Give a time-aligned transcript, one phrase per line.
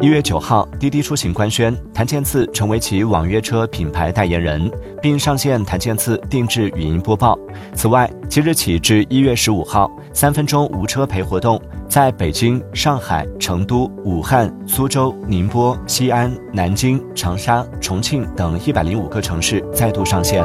[0.00, 4.70] 一月九号，滴滴出行官宣谭健次成为其网约车品牌代言人，
[5.02, 7.36] 并上线谭健次定制语音播报。
[7.74, 20.44] 此外，即日起至一月十五号，三分钟无车陪活动在北京、上海、成都、武汉、苏州、宁波、西安、南京、长沙、重庆等一百零五个城市再度上线。